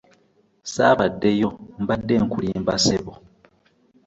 [0.65, 1.49] Ssaabaddeyo
[1.81, 3.13] mbadde nkulimba ssebo.